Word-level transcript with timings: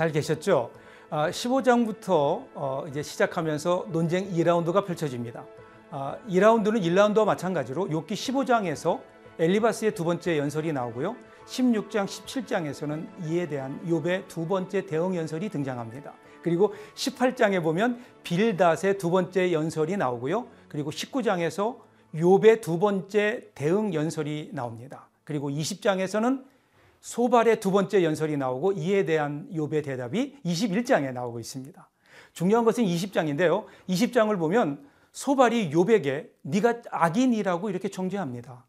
잘 0.00 0.12
계셨죠? 0.12 0.70
15장부터 1.10 2.46
어, 2.54 2.84
이제 2.88 3.02
시작하면서 3.02 3.88
논쟁 3.92 4.32
2라운드가 4.32 4.86
펼쳐집니다. 4.86 5.44
2라운드는 5.90 6.82
1라운드와 6.82 7.26
마찬가지로 7.26 7.88
욥기 7.88 8.12
15장에서 8.12 9.00
엘리바스의 9.38 9.94
두 9.94 10.04
번째 10.04 10.38
연설이 10.38 10.72
나오고요. 10.72 11.16
16장, 11.44 12.06
17장에서는 12.06 13.26
이에 13.26 13.46
대한 13.46 13.78
욥의 13.86 14.26
두 14.26 14.48
번째 14.48 14.86
대응 14.86 15.14
연설이 15.14 15.50
등장합니다. 15.50 16.14
그리고 16.40 16.72
18장에 16.94 17.62
보면 17.62 18.02
빌닷의 18.22 18.96
두 18.96 19.10
번째 19.10 19.52
연설이 19.52 19.98
나오고요. 19.98 20.46
그리고 20.68 20.90
19장에서 20.90 21.76
욥의 22.14 22.62
두 22.62 22.78
번째 22.78 23.48
대응 23.54 23.92
연설이 23.92 24.48
나옵니다. 24.54 25.10
그리고 25.24 25.50
20장에서는 25.50 26.48
소발의 27.00 27.60
두 27.60 27.70
번째 27.70 28.04
연설이 28.04 28.36
나오고 28.36 28.72
이에 28.72 29.04
대한 29.04 29.48
욥의 29.52 29.84
대답이 29.84 30.38
21장에 30.44 31.12
나오고 31.12 31.40
있습니다. 31.40 31.88
중요한 32.32 32.64
것은 32.64 32.84
20장인데요. 32.84 33.64
20장을 33.88 34.38
보면 34.38 34.86
소발이 35.12 35.70
욥에게 35.70 36.30
네가 36.42 36.82
악인이라고 36.90 37.70
이렇게 37.70 37.88
정죄합니다. 37.88 38.66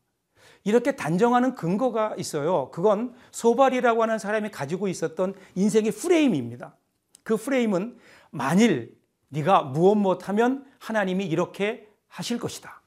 이렇게 0.64 0.96
단정하는 0.96 1.56
근거가 1.56 2.16
있어요. 2.18 2.70
그건 2.72 3.14
소발이라고 3.32 4.02
하는 4.04 4.20
사람이 4.20 4.52
가지고 4.52 4.88
있었던 4.88 5.34
인생의 5.56 5.92
프레임입니다. 5.92 6.76
그 7.24 7.36
프레임은 7.38 7.98
만일 8.30 8.96
네가 9.30 9.64
무엇 9.64 9.96
못하면 9.96 10.66
하나님이 10.80 11.26
이렇게 11.26 11.88
하실 12.08 12.40
것이다. 12.40 12.82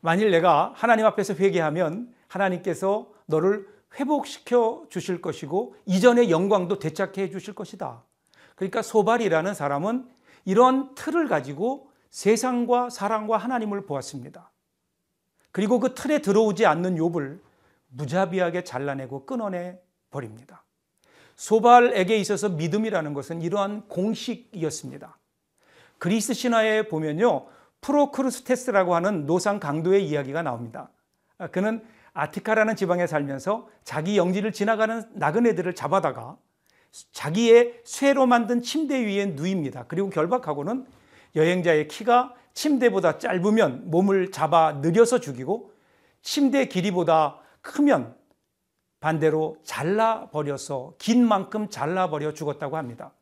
만일 0.00 0.30
내가 0.30 0.72
하나님 0.74 1.06
앞에서 1.06 1.34
회개하면 1.34 2.12
하나님께서 2.28 3.10
너를 3.26 3.66
회복시켜 3.94 4.86
주실 4.88 5.20
것이고 5.20 5.74
이전의 5.86 6.30
영광도 6.30 6.78
되찾게 6.78 7.22
해 7.22 7.30
주실 7.30 7.54
것이다. 7.54 8.02
그러니까 8.54 8.82
소발이라는 8.82 9.54
사람은 9.54 10.08
이런 10.44 10.94
틀을 10.94 11.28
가지고 11.28 11.90
세상과 12.10 12.90
사랑과 12.90 13.36
하나님을 13.36 13.86
보았습니다. 13.86 14.50
그리고 15.52 15.80
그 15.80 15.94
틀에 15.94 16.20
들어오지 16.20 16.66
않는 16.66 16.96
욥을 16.96 17.40
무자비하게 17.88 18.64
잘라내고 18.64 19.26
끊어내 19.26 19.78
버립니다. 20.10 20.64
소발에게 21.36 22.16
있어서 22.18 22.48
믿음이라는 22.48 23.14
것은 23.14 23.42
이러한 23.42 23.88
공식이었습니다. 23.88 25.18
그리스 25.98 26.34
신화에 26.34 26.88
보면요. 26.88 27.46
프로크루스테스라고 27.80 28.94
하는 28.94 29.26
노상 29.26 29.60
강도의 29.60 30.06
이야기가 30.08 30.42
나옵니다. 30.42 30.90
그는 31.52 31.84
아티카라는 32.18 32.74
지방에 32.74 33.06
살면서 33.06 33.68
자기 33.84 34.16
영지를 34.16 34.52
지나가는 34.52 35.04
나그네들을 35.12 35.72
잡아다가 35.76 36.36
자기의 37.12 37.80
쇠로 37.84 38.26
만든 38.26 38.60
침대 38.60 39.06
위에 39.06 39.26
누입니다. 39.26 39.84
그리고 39.86 40.10
결박하고는 40.10 40.84
여행자의 41.36 41.86
키가 41.86 42.34
침대보다 42.54 43.18
짧으면 43.18 43.90
몸을 43.90 44.32
잡아 44.32 44.72
늘려서 44.72 45.20
죽이고 45.20 45.72
침대 46.20 46.64
길이보다 46.64 47.38
크면 47.60 48.16
반대로 48.98 49.58
잘라버려서 49.62 50.94
긴 50.98 51.24
만큼 51.24 51.70
잘라버려 51.70 52.34
죽었다고 52.34 52.76
합니다. 52.76 53.12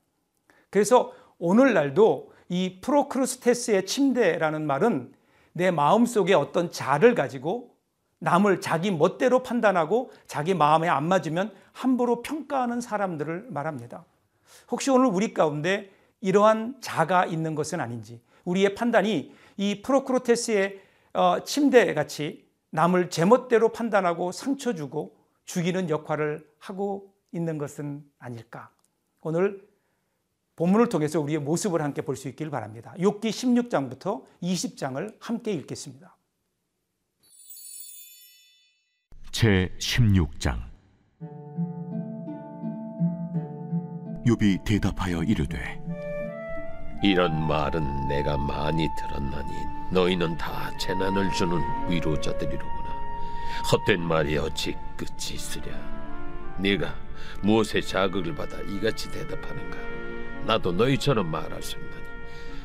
그래서 0.71 1.13
오늘날도 1.39 2.33
이 2.49 2.81
프로크루스테스의 2.81 3.85
침대라는 3.85 4.67
말은 4.67 5.13
내 5.53 5.71
마음속에 5.71 6.33
어떤 6.33 6.71
자를 6.73 7.15
가지고 7.15 7.76
남을 8.27 8.61
자기 8.61 8.91
멋대로 8.91 9.45
판단하고 9.45 10.11
자기 10.27 10.53
마음에 10.53 10.89
안 10.89 11.07
맞으면 11.07 11.53
함부로 11.73 12.23
평가하는 12.23 12.81
사람들을 12.81 13.47
말합니다. 13.51 14.05
혹시 14.69 14.91
오늘 14.91 15.07
우리 15.07 15.33
가운데 15.33 15.93
이러한 16.21 16.79
자가 16.81 17.25
있는 17.25 17.55
것은 17.55 17.81
아닌지 17.81 18.21
우리의 18.45 18.75
판단이 18.75 19.33
이 19.59 19.83
프로크로테스의 19.83 20.81
어, 21.13 21.45
침대 21.45 21.95
같이 21.95 22.45
남을 22.71 23.11
제멋대로 23.11 23.71
판단하고 23.71 24.33
상처 24.33 24.75
주고 24.75 25.17
죽이는 25.45 25.89
역할을 25.89 26.45
하고 26.59 27.15
있는 27.31 27.59
것은 27.59 28.05
아닐까. 28.19 28.71
오늘 29.21 29.65
본문을 30.57 30.89
통해서 30.89 31.21
우리의 31.21 31.39
모습을 31.39 31.81
함께 31.81 32.03
볼 32.03 32.17
수 32.17 32.27
있길 32.29 32.51
바랍니다. 32.51 32.93
욥기 32.99 33.21
16장부터 33.21 34.25
20장을 34.43 35.15
함께 35.21 35.53
읽겠습니다. 35.53 36.16
제 39.39 39.69
16장. 39.79 40.59
욥이 44.25 44.65
대답하여 44.65 45.23
이르되 45.25 45.79
이런 47.03 47.47
말은 47.47 48.09
내가 48.09 48.39
많이 48.39 48.89
들었나니 48.99 49.53
너희는 49.93 50.39
다 50.39 50.75
재난을 50.79 51.31
주는 51.33 51.61
위로자들이로구나. 51.87 52.97
헛된 53.71 54.01
말이 54.01 54.39
어찌 54.39 54.75
끝이 54.97 55.35
있으랴? 55.35 55.67
네가 56.59 56.95
무엇에 57.43 57.83
자극을 57.83 58.35
받아 58.35 58.59
이같이 58.63 59.11
대답하는가? 59.11 59.77
나도 60.47 60.73
너희처럼 60.73 61.31
말할 61.31 61.63
수 61.63 61.77
있나니. 61.77 62.05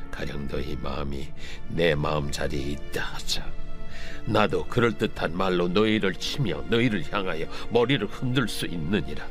가령 0.10 0.48
너희 0.48 0.78
마음이 0.78 1.34
내 1.68 1.96
마음 1.96 2.32
자리에 2.32 2.62
있다 2.62 3.02
하자 3.02 3.61
나도 4.26 4.66
그럴듯한 4.66 5.36
말로 5.36 5.68
너희를 5.68 6.14
치며 6.16 6.64
너희를 6.70 7.04
향하여 7.12 7.46
머리를 7.70 8.06
흔들 8.08 8.48
수 8.48 8.66
있느니라. 8.66 9.26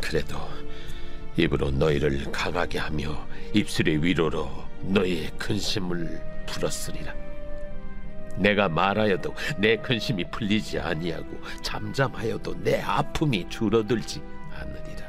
그래도 0.00 0.36
입으로 1.36 1.70
너희를 1.70 2.30
강하게 2.32 2.78
하며 2.78 3.26
입술의 3.54 4.02
위로로 4.02 4.50
너희의 4.82 5.30
근심을 5.38 6.20
풀었으리라. 6.46 7.14
내가 8.36 8.68
말하여도 8.68 9.34
내 9.58 9.76
근심이 9.76 10.24
풀리지 10.30 10.78
아니하고 10.78 11.40
잠잠하여도 11.62 12.62
내 12.62 12.80
아픔이 12.80 13.48
줄어들지 13.48 14.20
않느니라. 14.54 15.06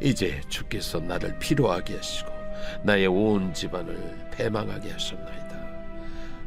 이제 0.00 0.40
주께서 0.48 0.98
나를 0.98 1.38
피로하게 1.38 1.96
하시고 1.96 2.32
나의 2.82 3.06
온 3.06 3.52
집안을 3.54 4.30
패망하게 4.32 4.92
하셨나이다. 4.92 5.41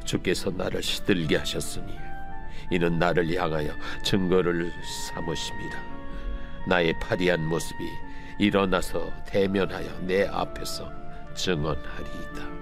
주께서 0.06 0.50
나를 0.52 0.82
시들게 0.82 1.38
하셨으니 1.38 1.94
이는 2.72 2.98
나를 2.98 3.34
향하여 3.36 3.74
증거를 4.04 4.72
삼으심이라 5.14 5.96
나의 6.68 6.98
파리한 7.00 7.46
모습이 7.46 7.84
일어나서 8.40 9.12
대면하여 9.28 10.00
내 10.02 10.26
앞에서 10.26 10.92
증언하리이다. 11.36 12.56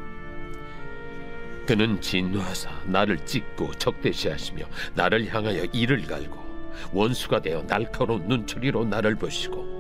그는 1.66 2.02
진화하사 2.02 2.70
나를 2.86 3.26
찢고 3.26 3.72
적대시하시며 3.76 4.66
나를 4.96 5.34
향하여 5.34 5.64
이를 5.72 6.06
갈고 6.06 6.44
원수가 6.92 7.42
되어 7.42 7.66
날카로운 7.66 8.28
눈초리로 8.28 8.84
나를 8.86 9.16
보시고 9.16 9.74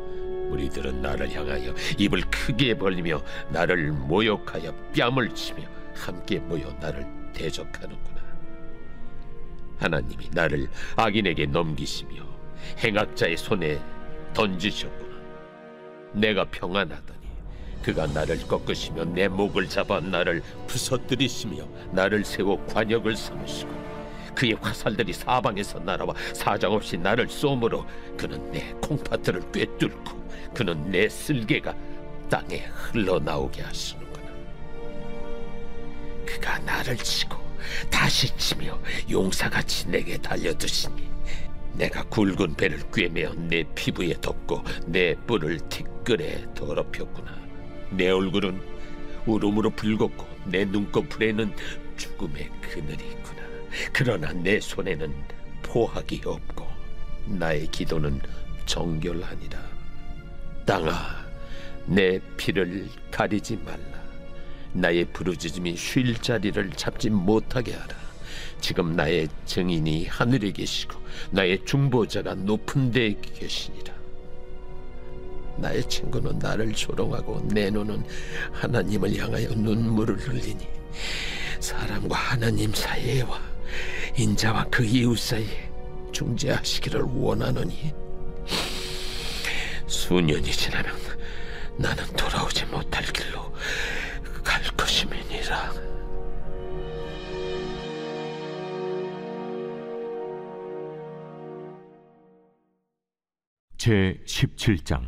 우리들은 0.51 1.01
나를 1.01 1.31
향하여 1.31 1.73
입을 1.97 2.21
크게 2.31 2.75
벌리며 2.75 3.21
나를 3.49 3.91
모욕하여 3.91 4.73
뺨을 4.95 5.33
치며 5.35 5.63
함께 5.93 6.39
모여 6.39 6.71
나를 6.79 7.22
대적하는구나. 7.33 8.23
하나님이 9.79 10.29
나를 10.31 10.69
악인에게 10.95 11.47
넘기시며 11.47 12.23
행악자의 12.79 13.37
손에 13.37 13.79
던지셨구나. 14.33 15.13
내가 16.13 16.45
평안하더니 16.45 17.19
그가 17.83 18.07
나를 18.07 18.39
꺾으시며 18.47 19.03
내 19.05 19.27
목을 19.27 19.67
잡아 19.67 19.99
나를 19.99 20.41
부서뜨리시며 20.67 21.67
나를 21.91 22.23
세워 22.23 22.65
관역을 22.67 23.15
삼으시고 23.15 23.83
그의 24.33 24.53
화살들이 24.53 25.13
사방에서 25.13 25.79
날아와 25.79 26.13
사정없이 26.33 26.97
나를 26.97 27.29
쏘므로 27.29 27.85
그는 28.17 28.51
내 28.51 28.71
콩팥들을 28.81 29.51
꿰뚫고 29.51 30.23
그는 30.53 30.89
내 30.89 31.09
쓸개가 31.09 31.75
땅에 32.29 32.65
흘러나오게 32.73 33.61
하시고 33.61 34.02
그가 36.25 36.59
나를 36.59 36.97
치고 36.97 37.37
다시 37.89 38.35
치며 38.37 38.79
용사같이 39.09 39.87
내게 39.89 40.17
달려드시니 40.17 41.13
내가 41.73 42.03
굵은 42.03 42.55
배를 42.55 42.79
꿰매어 42.91 43.33
내 43.33 43.63
피부에 43.75 44.13
덮고 44.21 44.63
내 44.85 45.15
뿔을 45.27 45.59
티끌에 45.69 46.45
더럽혔구나. 46.53 47.35
내 47.89 48.09
얼굴은 48.09 48.61
울음으로 49.25 49.69
붉었고 49.71 50.27
내 50.45 50.65
눈꺼풀에는 50.65 51.55
죽음의 51.97 52.49
그늘이 52.61 53.03
있구나. 53.11 53.41
그러나 53.91 54.31
내 54.33 54.59
손에는 54.59 55.11
포악이 55.63 56.21
없고 56.25 56.67
나의 57.25 57.67
기도는 57.67 58.21
정결하니라. 58.65 59.59
땅아 60.65 61.25
내 61.85 62.19
피를 62.37 62.87
가리지 63.11 63.57
말라 63.57 63.92
나의 64.73 65.05
부르짖음이 65.05 65.77
쉴 65.77 66.15
자리를 66.15 66.71
잡지 66.71 67.09
못하게 67.09 67.73
하라. 67.73 67.95
지금 68.59 68.95
나의 68.95 69.27
증인이 69.45 70.07
하늘에 70.07 70.51
계시고 70.51 70.99
나의 71.31 71.63
중보자가 71.65 72.33
높은 72.35 72.91
데 72.91 73.15
계시니라. 73.21 73.93
나의 75.57 75.87
친구는 75.87 76.39
나를 76.39 76.73
조롱하고 76.73 77.47
내 77.49 77.69
눈은 77.69 78.03
하나님을 78.51 79.15
향하여 79.17 79.49
눈물을 79.49 80.17
흘리니 80.17 80.67
사람과 81.59 82.15
하나님 82.17 82.73
사이에와 82.73 83.39
인자와 84.17 84.65
그 84.71 84.83
이웃 84.83 85.17
사이에 85.17 85.71
중재하시기를 86.11 87.01
원하노니 87.01 87.93
수년이 89.87 90.51
지나면 90.51 90.95
나는 91.77 92.05
돌아오지 92.15 92.65
못할 92.65 93.03
길로 93.05 93.43
갈 93.51 94.02
것임이니라. 94.93 95.73
제 103.77 104.17
17장 104.25 105.03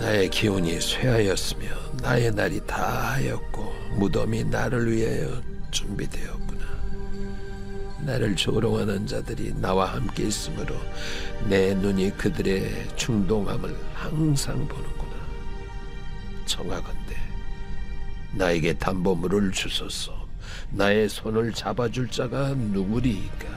나의 0.00 0.28
기운이 0.28 0.78
쇠하였으며 0.80 1.68
나의 2.02 2.32
날이 2.32 2.60
다하였고 2.66 3.96
무덤이 3.96 4.44
나를 4.44 4.92
위하여 4.92 5.40
준비되었구나. 5.70 6.66
나를 8.04 8.36
조롱하는 8.36 9.06
자들이 9.06 9.54
나와 9.54 9.94
함께 9.94 10.24
있으므로 10.24 10.74
내 11.48 11.74
눈이 11.74 12.10
그들의 12.18 12.96
충동함을 12.96 13.74
항상 13.94 14.68
보는구나. 14.68 15.16
청하건대 16.44 17.25
나에게 18.36 18.74
담보물을 18.74 19.52
주소서. 19.52 20.26
나의 20.70 21.08
손을 21.08 21.52
잡아줄 21.52 22.08
자가 22.10 22.50
누구리이까? 22.50 23.48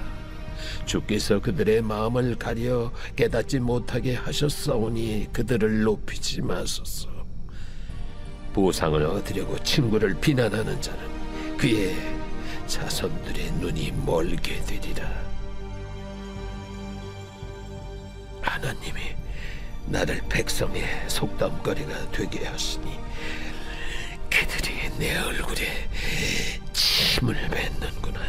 주께서 0.86 1.40
그들의 1.40 1.82
마음을 1.82 2.36
가려 2.36 2.92
깨닫지 3.16 3.60
못하게 3.60 4.16
하셨사오니 4.16 5.30
그들을 5.34 5.84
높이지 5.84 6.42
마소서. 6.42 7.10
보상을 8.54 9.02
얻으려고 9.06 9.62
친구를 9.64 10.20
비난하는 10.20 10.82
자는 10.82 11.58
그의 11.58 11.96
자손들의 12.68 13.52
눈이 13.54 13.92
멀게 14.06 14.62
되리라. 14.62 15.08
하나님이 18.42 19.00
나를 19.88 20.22
백성의 20.30 20.84
속담거리가 21.08 22.12
되게 22.12 22.46
하시니 22.46 23.00
내 25.00 25.18
얼굴에 25.18 25.66
침을 26.74 27.34
뱉는구나. 27.50 28.20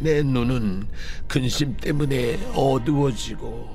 내 0.00 0.24
눈은 0.24 0.88
근심 1.28 1.76
때문에 1.76 2.50
어두워지고 2.52 3.70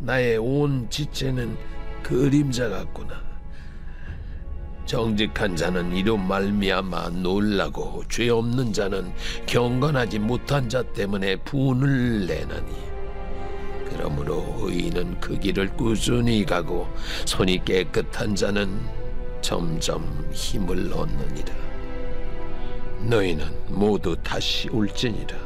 나의 0.00 0.38
온 0.38 0.90
지체는 0.90 1.56
그림자 2.02 2.68
같구나. 2.68 3.22
정직한 4.86 5.54
자는 5.54 5.94
이로 5.94 6.16
말미암아 6.16 7.10
놀라고 7.10 8.02
죄 8.08 8.28
없는 8.28 8.72
자는 8.72 9.12
경건하지 9.46 10.18
못한 10.18 10.68
자 10.68 10.82
때문에 10.82 11.36
분을 11.36 12.26
내나니 12.26 12.74
그러므로 13.88 14.56
의인은 14.62 15.20
그 15.20 15.38
길을 15.38 15.76
꾸준히 15.76 16.44
가고 16.44 16.88
손이 17.24 17.64
깨끗한 17.64 18.34
자는 18.34 18.99
점점 19.40 20.28
힘을 20.32 20.92
얻느니라. 20.92 21.54
너희는 23.02 23.46
모두 23.68 24.16
다시 24.22 24.68
올지니라. 24.68 25.36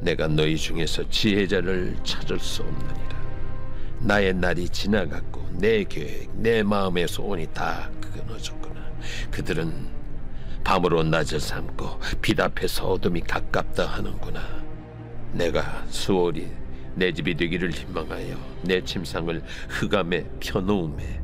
내가 0.00 0.26
너희 0.26 0.56
중에서 0.56 1.08
지혜자를 1.08 1.96
찾을 2.02 2.38
수 2.40 2.62
없느니라. 2.62 3.22
나의 4.00 4.34
날이 4.34 4.68
지나갔고 4.68 5.48
내 5.52 5.84
계획 5.84 6.30
내 6.34 6.62
마음의 6.62 7.06
소원이 7.06 7.46
다 7.54 7.88
끊어졌구나. 8.00 8.80
그들은 9.30 9.72
밤으로 10.64 11.04
낮을 11.04 11.38
삼고 11.40 12.00
빛 12.20 12.40
앞에서 12.40 12.88
어둠이 12.90 13.20
가깝다 13.20 13.86
하는구나. 13.86 14.40
내가 15.32 15.84
수월이 15.88 16.48
내 16.94 17.12
집이 17.12 17.36
되기를 17.36 17.70
희망하여 17.70 18.36
내 18.62 18.82
침상을 18.82 19.42
흑암에 19.68 20.24
펴놓음에 20.40 21.21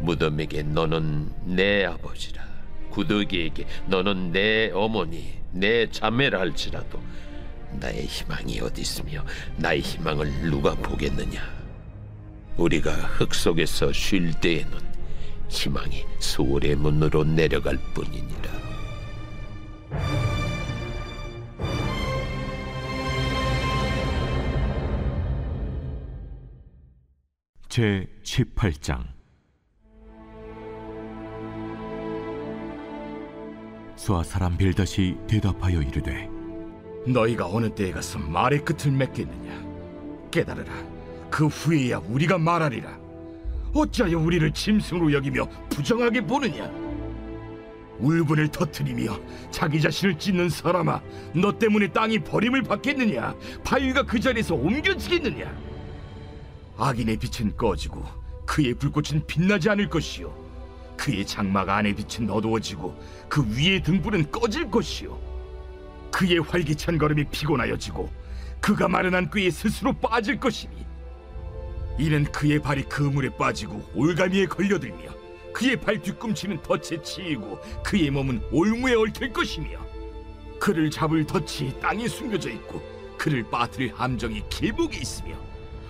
무덤에게 0.00 0.62
너는 0.62 1.30
내 1.44 1.84
아버지라. 1.84 2.44
구더기에게 2.90 3.66
너는 3.86 4.32
내 4.32 4.70
어머니 4.72 5.34
내 5.50 5.88
자매라 5.90 6.40
할지라도 6.40 7.00
나의 7.72 8.06
희망이 8.06 8.60
어디 8.60 8.82
있으며 8.82 9.24
나의 9.56 9.80
희망을 9.80 10.30
누가 10.42 10.74
보겠느냐? 10.74 11.42
우리가 12.56 12.92
흙 12.92 13.34
속에서 13.34 13.92
쉴 13.92 14.32
때에는 14.40 14.78
희망이 15.48 16.04
소울의 16.20 16.76
문으로 16.76 17.24
내려갈 17.24 17.76
뿐이니라. 17.94 18.54
제 27.68 28.06
18장 28.22 29.13
수아 34.04 34.22
사람 34.22 34.54
빌닷이 34.54 35.16
대답하여 35.26 35.80
이르되 35.80 36.28
너희가 37.06 37.46
어느 37.48 37.74
때에 37.74 37.90
가서 37.90 38.18
말의 38.18 38.62
끝을 38.62 38.92
맺겠느냐? 38.92 39.64
깨달으라. 40.30 40.70
그 41.30 41.46
후에야 41.46 42.02
우리가 42.06 42.36
말하리라. 42.36 42.98
어찌하여 43.72 44.18
우리를 44.18 44.50
짐승으로 44.50 45.10
여기며 45.10 45.48
부정하게 45.70 46.20
보느냐? 46.20 46.70
울분을 47.98 48.48
터뜨리며 48.48 49.18
자기 49.50 49.80
자신을 49.80 50.18
찢는 50.18 50.50
사람아 50.50 51.00
너 51.34 51.58
때문에 51.58 51.88
땅이 51.88 52.18
버림을 52.18 52.62
받겠느냐? 52.62 53.34
바위가 53.64 54.02
그 54.02 54.20
자리에서 54.20 54.54
옮겨지겠느냐? 54.54 55.50
악인의 56.76 57.16
빛은 57.16 57.56
꺼지고 57.56 58.04
그의 58.44 58.74
불꽃은 58.74 59.26
빛나지 59.26 59.70
않을 59.70 59.88
것이요 59.88 60.43
그의 60.96 61.26
장막 61.26 61.68
안의 61.68 61.94
빛은 61.94 62.30
어두워지고 62.30 62.98
그 63.28 63.44
위의 63.50 63.82
등불은 63.82 64.30
꺼질 64.30 64.70
것이요. 64.70 65.18
그의 66.12 66.38
활기찬 66.38 66.98
걸음이 66.98 67.24
피곤하여지고 67.24 68.08
그가 68.60 68.88
마련한 68.88 69.30
꾀에 69.30 69.50
스스로 69.50 69.92
빠질 69.92 70.38
것이니 70.38 70.86
이는 71.98 72.24
그의 72.24 72.60
발이 72.60 72.84
그물에 72.84 73.30
빠지고 73.36 73.84
올가미에 73.94 74.46
걸려들며 74.46 75.12
그의 75.52 75.76
발 75.76 76.00
뒤꿈치는 76.00 76.62
덫에 76.62 77.02
치이고 77.02 77.60
그의 77.84 78.10
몸은 78.10 78.42
올무에 78.50 78.94
얽힐 78.94 79.32
것이며 79.32 79.78
그를 80.58 80.90
잡을 80.90 81.26
덫이 81.26 81.78
땅에 81.80 82.08
숨겨져 82.08 82.50
있고 82.50 82.82
그를 83.18 83.44
빠뜨릴 83.50 83.92
함정이 83.94 84.48
길목에 84.48 84.98
있으며 84.98 85.36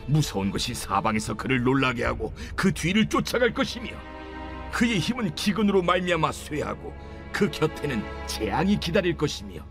무서운 0.06 0.50
것이 0.50 0.74
사방에서 0.74 1.34
그를 1.34 1.62
놀라게 1.62 2.04
하고 2.04 2.32
그 2.54 2.72
뒤를 2.72 3.08
쫓아갈 3.08 3.54
것이며 3.54 3.90
그의 4.74 4.98
힘은 4.98 5.32
기근으로 5.36 5.82
말미암아 5.82 6.32
쇠하고 6.32 6.92
그 7.32 7.48
곁에는 7.48 8.02
재앙이 8.26 8.80
기다릴 8.80 9.16
것이며 9.16 9.64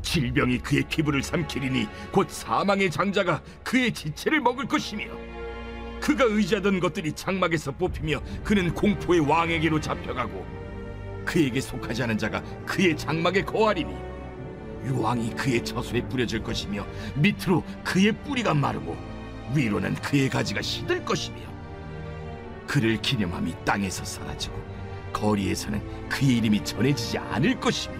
질병이 0.00 0.60
그의 0.60 0.82
피부를 0.88 1.22
삼키리니 1.22 1.86
곧 2.10 2.30
사망의 2.30 2.90
장자가 2.90 3.42
그의 3.62 3.92
지체를 3.92 4.40
먹을 4.40 4.66
것이며 4.66 5.04
그가 6.00 6.24
의지하던 6.24 6.80
것들이 6.80 7.12
장막에서 7.12 7.72
뽑히며 7.72 8.22
그는 8.44 8.72
공포의 8.72 9.20
왕에게로 9.20 9.78
잡혀가고 9.78 10.46
그에게 11.26 11.60
속하지 11.60 12.04
않은 12.04 12.16
자가 12.16 12.42
그의 12.64 12.96
장막에 12.96 13.44
거하리니 13.44 13.94
유황이 14.86 15.34
그의 15.34 15.62
처소에 15.62 16.08
뿌려질 16.08 16.42
것이며 16.42 16.86
밑으로 17.16 17.62
그의 17.84 18.12
뿌리가 18.24 18.54
마르고 18.54 18.96
위로는 19.54 19.96
그의 19.96 20.30
가지가 20.30 20.62
시들 20.62 21.04
것이며 21.04 21.55
그를 22.76 23.00
기념함이 23.00 23.54
땅에서 23.64 24.04
사라지고 24.04 24.62
거리에서는 25.14 26.10
그의 26.10 26.36
이름이 26.36 26.62
전해지지 26.62 27.16
않을 27.16 27.58
것이며 27.58 27.96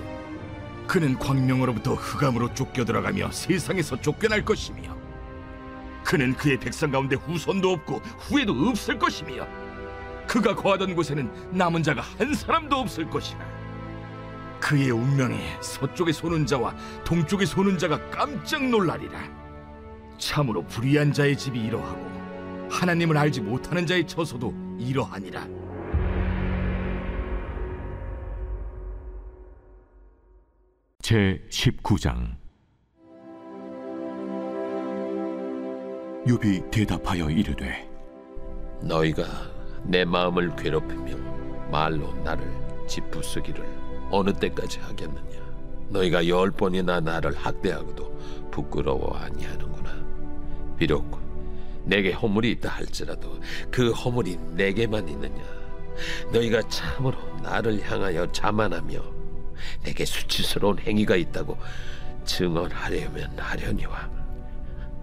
그는 0.87 1.19
광명으로부터 1.19 1.95
흑암으로 1.95 2.53
쫓겨 2.53 2.85
들어가며 2.85 3.33
세상에서 3.33 3.99
쫓겨날 4.03 4.45
것이며 4.45 4.95
그는 6.05 6.35
그의 6.35 6.61
백성 6.61 6.91
가운데 6.91 7.17
후손도 7.17 7.73
없고 7.73 8.03
후에도 8.19 8.53
없을 8.53 8.99
것이며 8.99 9.47
그가 10.27 10.55
거하던 10.55 10.95
곳에는 10.95 11.57
남은 11.57 11.83
자가 11.83 12.03
한 12.03 12.35
사람도 12.35 12.77
없을 12.77 13.09
것이라. 13.09 13.41
그의 14.61 14.91
운명에 14.91 15.57
서쪽에 15.63 16.13
소는 16.13 16.45
자와 16.45 16.77
동쪽에 17.03 17.47
소는 17.47 17.79
자가 17.79 18.11
깜짝 18.11 18.63
놀라리라. 18.63 19.21
참으로 20.19 20.67
불의한 20.67 21.15
자의 21.15 21.35
집이 21.35 21.59
이러하고 21.59 22.69
하나님을 22.71 23.17
알지 23.17 23.41
못하는 23.41 23.87
자의 23.87 24.07
처소도 24.07 24.66
이러하니라. 24.79 25.47
제 31.03 31.41
19장. 31.51 32.37
욥이 36.27 36.71
대답하여 36.73 37.31
이르되 37.31 37.89
너희가 38.83 39.23
내 39.85 40.05
마음을 40.05 40.57
괴롭히며 40.57 41.17
말로 41.71 42.13
나를 42.25 42.45
짓부수기를 42.89 43.65
어느 44.11 44.33
때까지 44.33 44.81
하겠느냐? 44.81 45.47
너희가 45.91 46.27
열 46.27 46.51
번이나 46.51 46.99
나를 46.99 47.37
학대하고도 47.37 48.51
부끄러워 48.51 49.17
아니하는구나. 49.17 49.91
비록 50.77 51.26
내게 51.87 52.13
허물이 52.13 52.51
있다 52.53 52.69
할지라도 52.69 53.41
그 53.71 53.93
허물이 53.93 54.37
내게만 54.55 55.09
있느냐? 55.09 55.43
너희가 56.33 56.63
참으로 56.69 57.17
나를 57.43 57.81
향하여 57.81 58.31
자만하며 58.33 59.01
내게 59.85 60.05
수치스러운 60.05 60.79
행위가 60.79 61.17
있다고 61.17 61.57
증언하려면 62.25 63.39
하려니와 63.39 64.11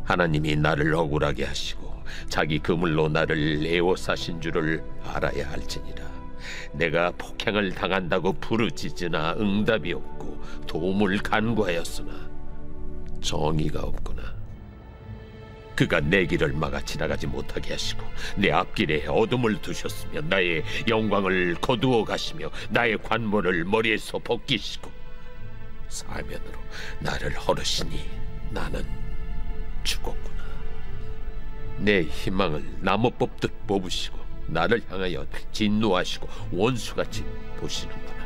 하나님이 0.03 0.57
나를 0.57 0.93
억울하게 0.93 1.45
하시고 1.45 1.91
자기 2.27 2.59
그물로 2.59 3.07
나를 3.09 3.65
애워 3.65 3.95
싸신 3.95 4.41
줄을 4.41 4.83
알아야 5.03 5.49
할지니라. 5.49 6.03
내가 6.73 7.11
폭행을 7.17 7.73
당한다고 7.73 8.33
부르짖으나 8.33 9.35
응답이 9.39 9.93
없고 9.93 10.41
도움을 10.67 11.19
간구하였으나 11.19 12.11
정의가 13.21 13.81
없구나 13.81 14.42
그가 15.75 15.99
내 15.99 16.25
길을 16.25 16.53
막아 16.53 16.81
지나가지 16.81 17.27
못하게 17.27 17.71
하시고 17.71 18.03
내 18.37 18.51
앞길에 18.51 19.07
어둠을 19.07 19.61
두셨으며 19.61 20.21
나의 20.21 20.63
영광을 20.87 21.55
거두어 21.55 22.03
가시며 22.05 22.51
나의 22.69 22.97
관모를 22.97 23.65
머리에서 23.65 24.19
벗기시고 24.19 24.91
사면으로 25.89 26.59
나를 26.99 27.33
허르시니 27.37 28.09
나는 28.51 28.85
죽었구나. 29.83 30.43
내 31.77 32.03
희망을 32.03 32.63
나무 32.79 33.09
뽑듯 33.11 33.67
뽑으시고 33.67 34.17
나를 34.47 34.83
향하여 34.89 35.25
진노하시고 35.51 36.27
원수같이 36.51 37.23
보시는구나. 37.57 38.22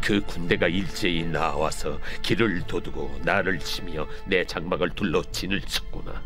그 0.00 0.20
군대가 0.22 0.68
일제히 0.68 1.24
나와서 1.24 1.98
길을 2.22 2.62
도두고 2.66 3.20
나를 3.24 3.58
치며 3.58 4.06
내 4.26 4.44
장막을 4.44 4.90
둘러 4.90 5.22
진을 5.30 5.60
쳤구나. 5.62 6.22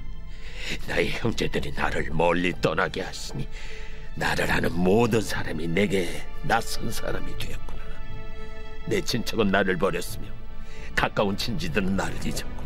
나의 0.86 1.10
형제들이 1.10 1.72
나를 1.72 2.10
멀리 2.12 2.52
떠나게 2.60 3.02
하시니 3.02 3.48
나를 4.14 4.50
아는 4.50 4.72
모든 4.72 5.20
사람이 5.20 5.66
내게 5.68 6.22
낯선 6.42 6.90
사람이 6.90 7.38
되었구나. 7.38 7.82
내 8.86 9.00
친척은 9.00 9.50
나를 9.50 9.76
버렸으며 9.76 10.26
가까운 10.94 11.36
친지들은 11.36 11.96
나를 11.96 12.14
잊었구나. 12.24 12.62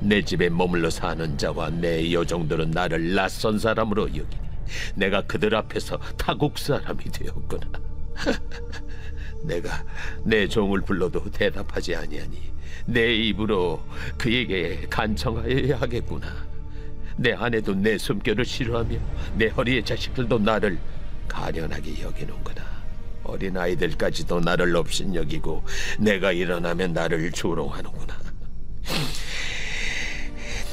내 0.00 0.22
집에 0.22 0.48
머물러 0.48 0.90
사는 0.90 1.36
자와 1.36 1.70
내 1.70 2.12
여종들은 2.12 2.70
나를 2.70 3.14
낯선 3.14 3.58
사람으로 3.58 4.08
여기니 4.08 4.46
내가 4.94 5.22
그들 5.22 5.54
앞에서 5.54 5.98
타국 6.16 6.58
사람이 6.58 7.04
되었구나. 7.04 7.66
내가 9.46 9.84
내 10.24 10.46
종을 10.46 10.80
불러도 10.80 11.30
대답하지 11.30 11.94
아니하니 11.94 12.56
내 12.86 13.14
입으로 13.14 13.84
그에게 14.18 14.86
간청하여야 14.88 15.80
하겠구나. 15.80 16.46
내 17.16 17.32
아내도 17.32 17.74
내 17.74 17.96
숨결을 17.96 18.44
싫어하며 18.44 18.98
내 19.36 19.46
허리의 19.48 19.84
자식들도 19.84 20.38
나를 20.38 20.78
가련하게 21.28 22.02
여기는구나. 22.02 22.64
어린 23.24 23.56
아이들까지도 23.56 24.40
나를 24.40 24.76
없인 24.76 25.14
여기고 25.14 25.64
내가 25.98 26.32
일어나면 26.32 26.92
나를 26.92 27.32
조롱하는구나. 27.32 28.14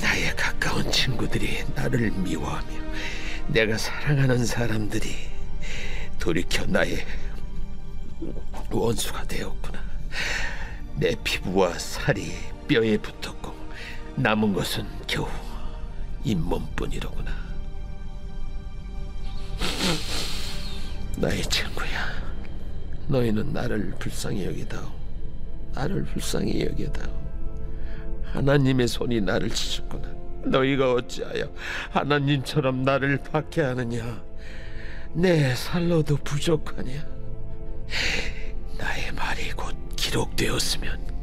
나의 0.01 0.35
가까운 0.35 0.91
친구들이 0.91 1.63
나를 1.75 2.11
미워하며 2.11 2.83
내가 3.47 3.77
사랑하는 3.77 4.45
사람들이 4.45 5.15
돌이켜 6.19 6.65
나의 6.65 7.05
원수가 8.79 9.23
되었구나. 9.25 9.79
내 10.95 11.15
피부와 11.23 11.77
살이 11.79 12.33
뼈에 12.67 12.97
붙었고 12.97 13.53
남은 14.15 14.53
것은 14.53 14.85
겨우 15.07 15.27
잇몸뿐이로구나. 16.23 17.31
나의 21.17 21.43
친구야, 21.43 22.09
너희는 23.07 23.53
나를 23.53 23.93
불쌍히 23.99 24.45
여기다오. 24.45 24.91
나를 25.73 26.03
불쌍히 26.05 26.65
여기다오. 26.65 27.23
하나님의 28.25 28.87
손이 28.87 29.21
나를 29.21 29.49
치셨구나. 29.49 30.09
너희가 30.45 30.93
어찌하여 30.93 31.51
하나님처럼 31.91 32.83
나를 32.83 33.17
박해하느냐? 33.19 34.23
내 35.13 35.55
살로도 35.55 36.17
부족하냐? 36.17 37.05
곧 39.55 39.75
기록되었으면 39.95 41.13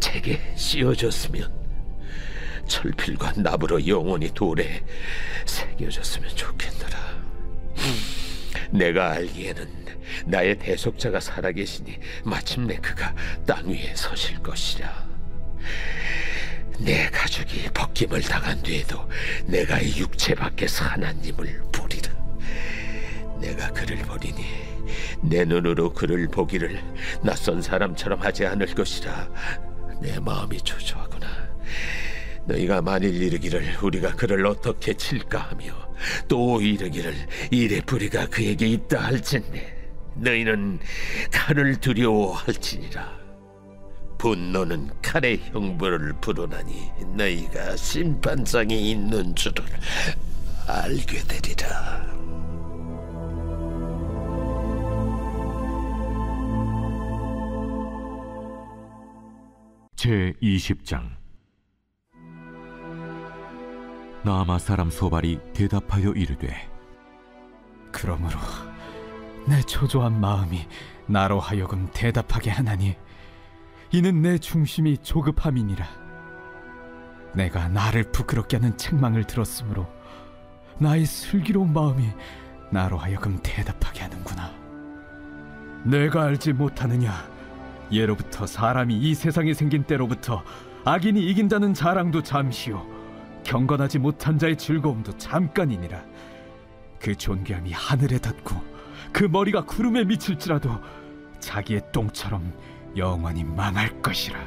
책에 0.00 0.40
씌워졌으면 0.56 1.52
철필과 2.66 3.34
납으로 3.36 3.86
영원히 3.86 4.30
돌에 4.32 4.82
새겨졌으면 5.44 6.34
좋겠노라. 6.34 7.16
내가 8.70 9.12
알기에는 9.12 9.86
나의 10.26 10.58
대속자가 10.58 11.20
살아계시니 11.20 11.98
마침내 12.24 12.76
그가 12.76 13.14
땅 13.46 13.68
위에 13.68 13.94
서실 13.94 14.38
것이라. 14.42 15.06
내 16.78 17.08
가족이 17.10 17.70
벗김을 17.72 18.20
당한 18.22 18.62
뒤에도 18.62 19.08
내가 19.46 19.80
이 19.80 19.98
육체 19.98 20.34
밖에서 20.34 20.84
하나님을 20.84 21.62
보리라. 21.72 22.12
내가 23.40 23.70
그를 23.72 23.96
보리니 23.98 24.44
내 25.28 25.44
눈으로 25.44 25.92
그를 25.92 26.28
보기를 26.28 26.80
낯선 27.22 27.60
사람처럼 27.60 28.20
하지 28.20 28.46
않을 28.46 28.66
것이라. 28.74 29.28
내 30.00 30.18
마음이 30.20 30.58
초조하구나. 30.58 31.26
너희가 32.46 32.80
만일 32.80 33.20
이르기를 33.20 33.76
우리가 33.82 34.14
그를 34.14 34.46
어떻게 34.46 34.94
칠까 34.94 35.38
하며 35.50 35.74
또 36.28 36.60
이르기를 36.60 37.14
이래 37.50 37.80
뿌리가 37.80 38.26
그에게 38.26 38.66
있다 38.68 39.00
할진대 39.02 39.74
너희는 40.14 40.78
칼을 41.32 41.76
두려워할지니라. 41.76 43.16
분노는 44.18 44.90
칼의 45.02 45.38
형벌을 45.52 46.14
부르나니 46.20 46.90
너희가 47.16 47.76
심판장이 47.76 48.92
있는 48.92 49.34
줄을 49.34 49.64
알게 50.66 51.18
되리라. 51.28 52.15
제 59.96 60.34
20장. 60.42 61.08
나아마 64.22 64.58
사람 64.58 64.90
소발이 64.90 65.40
대답하여 65.54 66.10
이르되 66.10 66.54
그러므로 67.90 68.38
내 69.48 69.62
초조한 69.62 70.20
마음이 70.20 70.68
나로 71.06 71.40
하여금 71.40 71.88
대답하게 71.94 72.50
하나니 72.50 72.94
이는 73.90 74.20
내 74.20 74.36
중심이 74.36 74.98
조급함이니라. 74.98 75.86
내가 77.34 77.68
나를 77.68 78.12
부끄럽게 78.12 78.58
하는 78.58 78.76
책망을 78.76 79.24
들었으므로 79.24 79.86
나의 80.78 81.06
슬기로운 81.06 81.72
마음이 81.72 82.06
나로 82.70 82.98
하여금 82.98 83.38
대답하게 83.42 84.02
하는구나. 84.02 84.52
내가 85.84 86.24
알지 86.24 86.52
못하느냐 86.52 87.35
예로부터 87.90 88.46
사람이 88.46 88.94
이 88.94 89.14
세상에 89.14 89.54
생긴 89.54 89.84
때로부터 89.84 90.42
악인이 90.84 91.20
이긴다는 91.20 91.74
자랑도 91.74 92.22
잠시요 92.22 92.86
경건하지 93.44 93.98
못한 94.00 94.38
자의 94.38 94.56
즐거움도 94.56 95.18
잠깐이니라. 95.18 96.02
그 97.00 97.14
존귀함이 97.14 97.72
하늘에 97.72 98.18
닿고 98.18 98.56
그 99.12 99.24
머리가 99.24 99.64
구름에 99.64 100.04
미칠지라도 100.04 100.70
자기의 101.38 101.82
똥처럼 101.92 102.52
영원히 102.96 103.44
망할 103.44 104.02
것이라. 104.02 104.38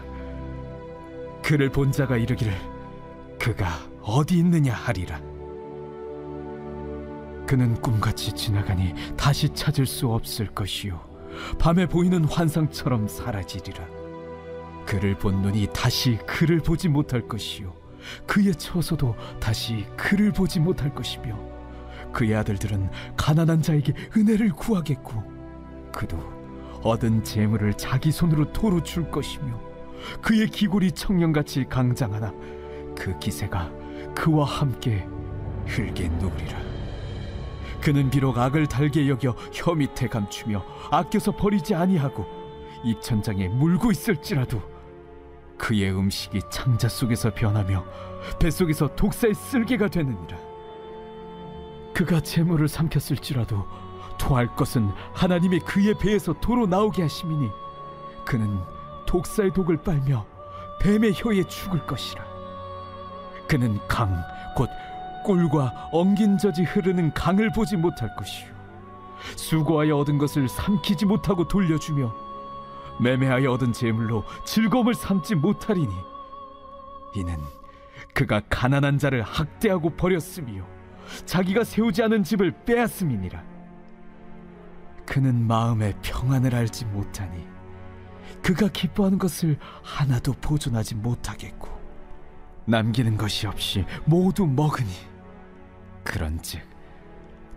그를 1.43 1.69
본 1.69 1.91
자가 1.91 2.17
이르기를 2.17 2.53
그가 3.39 3.69
어디 4.01 4.37
있느냐 4.39 4.73
하리라. 4.73 5.19
그는 7.47 7.73
꿈같이 7.81 8.33
지나가니 8.33 8.93
다시 9.15 9.49
찾을 9.49 9.85
수 9.85 10.09
없을 10.09 10.47
것이요 10.47 11.08
밤에 11.57 11.85
보이는 11.87 12.23
환상처럼 12.25 13.07
사라지리라 13.07 13.85
그를 14.85 15.15
본 15.15 15.41
눈이 15.41 15.67
다시 15.73 16.17
그를 16.25 16.59
보지 16.59 16.89
못할 16.89 17.27
것이요 17.27 17.73
그의 18.25 18.55
처소도 18.55 19.15
다시 19.39 19.85
그를 19.95 20.31
보지 20.31 20.59
못할 20.59 20.93
것이며 20.93 21.37
그의 22.11 22.35
아들들은 22.35 22.89
가난한 23.15 23.61
자에게 23.61 23.93
은혜를 24.17 24.51
구하겠고 24.51 25.23
그도 25.93 26.17
얻은 26.81 27.23
재물을 27.23 27.73
자기 27.73 28.11
손으로 28.11 28.51
도로 28.51 28.81
줄 28.83 29.11
것이며 29.11 29.59
그의 30.21 30.47
기골이 30.47 30.93
청년같이 30.93 31.65
강장하나 31.69 32.33
그 32.97 33.17
기세가 33.19 33.71
그와 34.15 34.45
함께 34.45 35.05
흙에 35.65 36.09
누우리라. 36.09 36.68
그는 37.81 38.09
비록 38.09 38.37
악을 38.37 38.67
달게 38.67 39.07
여겨 39.07 39.31
혀 39.53 39.73
밑에 39.73 40.07
감추며 40.07 40.63
아껴서 40.91 41.31
버리지 41.31 41.75
아니하고 41.75 42.25
입천장에 42.83 43.47
물고 43.47 43.91
있을지라도 43.91 44.61
그의 45.57 45.91
음식이 45.91 46.41
창자 46.49 46.87
속에서 46.87 47.33
변하며 47.33 47.85
뱃속에서 48.39 48.95
독사의 48.95 49.33
쓸개가 49.33 49.89
되느니라. 49.89 50.37
그가 51.93 52.21
재물을 52.21 52.67
삼켰을지라도 52.67 53.65
토할 54.17 54.55
것은 54.55 54.89
하나님이 55.13 55.59
그의 55.59 55.97
배에서 55.97 56.33
도로 56.39 56.65
나오게 56.65 57.01
하심이니 57.01 57.49
그는 58.25 58.59
독사의 59.05 59.51
독을 59.53 59.77
빨며 59.77 60.25
뱀의 60.81 61.13
혀에 61.15 61.43
죽을 61.43 61.85
것이라. 61.85 62.23
그는 63.47 63.79
강, 63.87 64.15
곧 64.55 64.69
꿀과 65.23 65.89
엉긴 65.91 66.37
젖이 66.37 66.63
흐르는 66.65 67.13
강을 67.13 67.51
보지 67.51 67.77
못할 67.77 68.15
것이요. 68.15 68.47
수고하여 69.35 69.97
얻은 69.97 70.17
것을 70.17 70.47
삼키지 70.47 71.05
못하고 71.05 71.47
돌려주며 71.47 72.13
매매하여 73.01 73.51
얻은 73.51 73.73
재물로 73.73 74.23
즐거움을 74.45 74.93
삼지 74.93 75.35
못하리니 75.35 75.93
이는 77.15 77.37
그가 78.13 78.41
가난한 78.49 78.97
자를 78.97 79.21
학대하고 79.21 79.91
버렸으며 79.91 80.65
자기가 81.25 81.63
세우지 81.63 82.03
않은 82.03 82.23
집을 82.23 82.51
빼앗음이니라. 82.65 83.43
그는 85.05 85.47
마음의 85.47 85.95
평안을 86.03 86.53
알지 86.53 86.85
못하니 86.85 87.47
그가 88.43 88.67
기뻐하는 88.67 89.17
것을 89.17 89.57
하나도 89.81 90.33
보존하지 90.33 90.95
못하겠고 90.95 91.78
남기는 92.69 93.17
것이 93.17 93.47
없이 93.47 93.83
모두 94.05 94.45
먹으니. 94.45 94.89
그런즉 96.03 96.61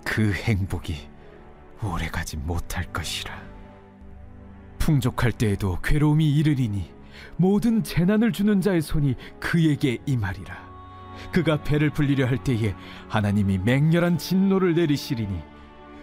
그 0.05 0.33
행복이 0.33 0.97
오래가지 1.83 2.39
못할 2.39 2.91
것이라. 2.93 3.41
풍족할 4.79 5.33
때에도 5.33 5.79
괴로움이 5.83 6.35
이르리니 6.37 6.91
모든 7.37 7.85
재난을 7.85 8.33
주는 8.33 8.61
자의 8.61 8.81
손이 8.81 9.15
그에게 9.39 9.99
임하리라. 10.07 10.73
그가 11.31 11.63
배를 11.63 11.91
불리려 11.91 12.27
할 12.27 12.43
때에 12.43 12.75
하나님이 13.09 13.59
맹렬한 13.59 14.19
진노를 14.19 14.75
내리시리니 14.75 15.41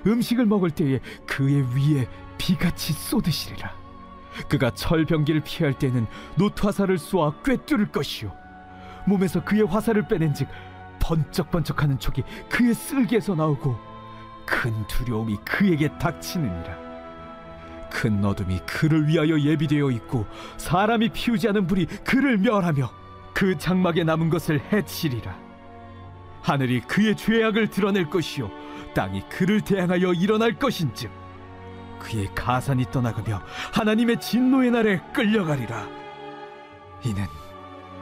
음식을 0.06 0.46
먹을 0.46 0.70
때에 0.70 1.00
그의 1.26 1.64
위에 1.76 2.08
비같이 2.38 2.94
쏟으시리라. 2.94 3.74
그가 4.48 4.70
철병기를 4.72 5.42
피할 5.42 5.74
때는 5.74 6.06
노트화살을 6.38 7.00
쏘아 7.00 7.42
꿰뚫을 7.42 7.92
것이요 7.92 8.32
몸에서 9.06 9.44
그의 9.44 9.64
화살을 9.64 10.08
빼낸즉 10.08 10.48
번쩍번쩍하는 11.00 12.00
촉이 12.00 12.24
그의 12.50 12.74
쓸개에서 12.74 13.36
나오고 13.36 13.78
큰 14.46 14.86
두려움이 14.88 15.38
그에게 15.46 15.90
닥치느니라. 15.98 16.90
큰 17.92 18.24
어둠이 18.24 18.60
그를 18.66 19.08
위하여 19.08 19.40
예비되어 19.40 19.90
있고 19.92 20.26
사람이 20.58 21.10
피우지 21.10 21.50
않은 21.50 21.68
불이 21.68 21.86
그를 22.04 22.38
멸하며 22.38 22.90
그 23.34 23.58
장막에 23.58 24.04
남은 24.04 24.30
것을 24.30 24.62
해치리라. 24.72 25.36
하늘이 26.42 26.82
그의 26.82 27.16
죄악을 27.16 27.70
드러낼 27.70 28.10
것이요 28.10 28.50
땅이 28.94 29.24
그를 29.30 29.62
대항하여 29.62 30.14
일어날 30.14 30.54
것인즉 30.54 31.12
그의 32.00 32.30
가산이 32.34 32.86
떠나가며 32.92 33.42
하나님의 33.74 34.20
진노의 34.20 34.72
날에 34.72 35.02
끌려가리라. 35.14 35.88
이는 37.06 37.26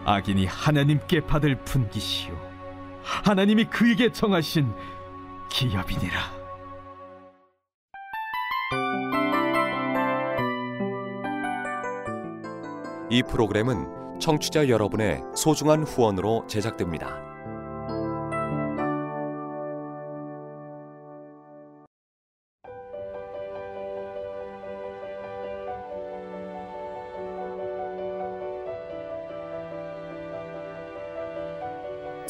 악인이 0.07 0.45
하나님께 0.45 1.27
받을 1.27 1.61
분기시요 1.65 2.33
하나님이 3.03 3.65
그에게 3.65 4.09
정하신 4.09 4.73
기업이니라 5.49 6.37
이 13.09 13.21
프로그램은 13.23 14.19
청취자 14.19 14.69
여러분의 14.69 15.23
소중한 15.35 15.83
후원으로 15.83 16.45
제작됩니다. 16.47 17.26